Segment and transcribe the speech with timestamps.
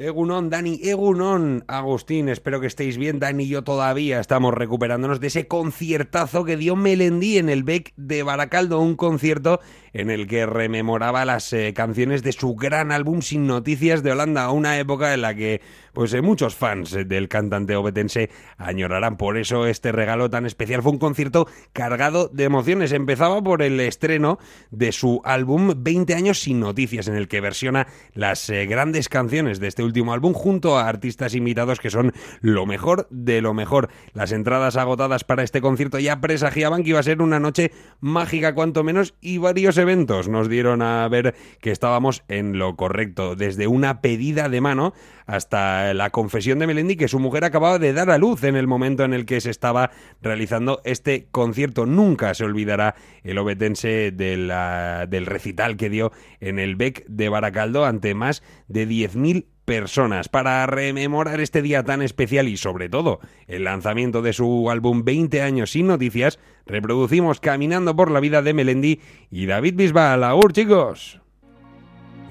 [0.00, 3.18] Egunon, Dani, Egunon, Agustín, espero que estéis bien.
[3.18, 7.94] Dani y yo todavía estamos recuperándonos de ese conciertazo que dio Melendí en el Beck
[7.96, 9.58] de Baracaldo, un concierto
[9.92, 14.52] en el que rememoraba las eh, canciones de su gran álbum Sin Noticias de Holanda,
[14.52, 15.62] una época en la que
[15.92, 19.16] pues eh, muchos fans eh, del cantante obetense añorarán.
[19.16, 22.92] Por eso este regalo tan especial fue un concierto cargado de emociones.
[22.92, 24.38] Empezaba por el estreno
[24.70, 29.68] de su álbum 20 años sin noticias, en el que versiona las grandes canciones de
[29.68, 33.88] este último álbum junto a artistas invitados que son lo mejor de lo mejor.
[34.12, 38.54] Las entradas agotadas para este concierto ya presagiaban que iba a ser una noche mágica
[38.54, 43.66] cuanto menos y varios eventos nos dieron a ver que estábamos en lo correcto, desde
[43.66, 44.94] una pedida de mano
[45.26, 48.66] hasta la confesión de Melendi que su mujer acababa de dar a luz en el
[48.66, 49.90] momento en el que se estaba
[50.22, 51.86] realizando este concierto.
[51.86, 58.14] Nunca se olvidará el obetense del recital que dio en el Beck de Baracaldo ante
[58.14, 64.22] más de 10.000 personas para rememorar este día tan especial y sobre todo el lanzamiento
[64.22, 69.44] de su álbum 20 años sin noticias, reproducimos Caminando por la vida de Melendi y
[69.44, 70.24] David Bisbal.
[70.24, 71.20] ¡Aur, chicos!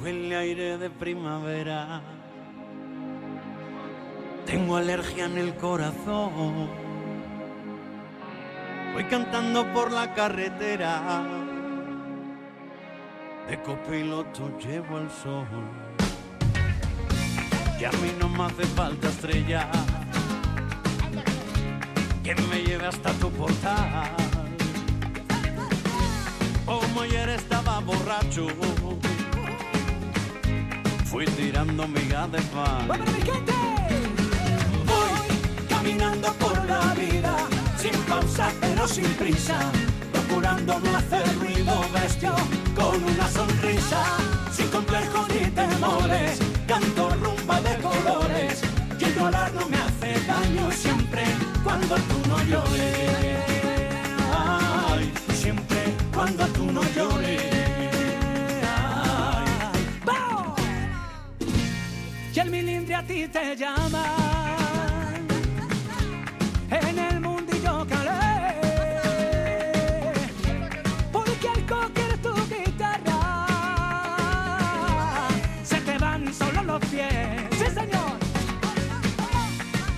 [0.04, 2.02] Aire de primavera.
[4.48, 6.70] Tengo alergia en el corazón.
[8.94, 11.24] Voy cantando por la carretera.
[13.48, 15.48] De copiloto llevo el sol
[17.78, 19.70] que a mí no me hace falta estrella
[22.24, 24.16] que me lleve hasta tu portal.
[26.66, 28.48] Como ayer estaba borracho,
[31.06, 33.97] fui tirando miga de pan.
[35.88, 37.34] Caminando por la vida,
[37.78, 39.58] sin pausa pero sin prisa,
[40.12, 42.34] procurando no hacer ruido bestia,
[42.76, 44.04] con una sonrisa,
[44.52, 48.62] sin complejos ni temores canto rumba de colores,
[49.00, 51.24] que llorar no me hace daño siempre
[51.64, 53.46] cuando tú no llores.
[54.36, 57.44] Ay, siempre cuando tú no llores.
[62.36, 64.37] Y el milindre a ti te llama.
[66.82, 68.54] En el mundillo calé.
[71.12, 73.22] Porque al coger tu guitarra
[75.64, 77.44] se te van solo los pies.
[77.52, 78.18] Sí, señor.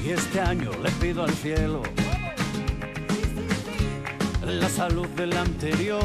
[0.06, 1.84] Y este año le pido al cielo
[4.50, 6.04] la salud del anterior.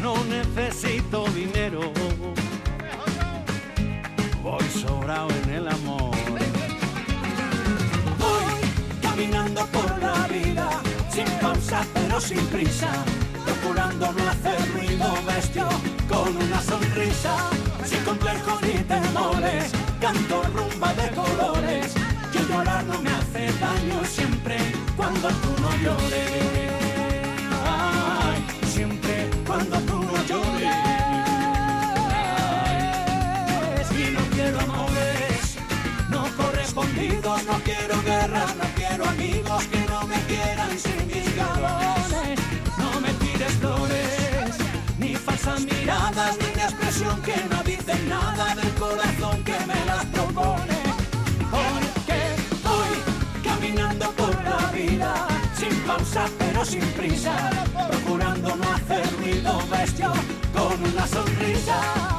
[0.00, 1.92] No necesito dinero,
[4.42, 6.07] voy sobrado en el amor.
[9.66, 10.68] Por la vida,
[11.10, 12.88] sin pausa pero sin prisa,
[13.44, 15.68] procurando no hacer ruido bestia,
[16.08, 17.34] con una sonrisa,
[17.84, 21.94] sin complejos ni temores, canto rumba de colores,
[22.32, 24.56] que llorar no me hace daño siempre
[24.96, 26.67] cuando tú no llores.
[36.74, 42.38] No correspondidos, no quiero guerras, no quiero amigos que no me quieran sin mis galones.
[42.78, 44.56] No me tires flores,
[44.98, 50.04] ni falsas miradas, ni una expresión que no dicen nada del corazón que me las
[50.06, 50.78] propone.
[51.50, 52.20] Porque
[52.64, 57.50] voy caminando por la vida, sin pausa pero sin prisa,
[57.88, 60.12] procurando no hacer ruido bestia,
[60.52, 62.18] con una sonrisa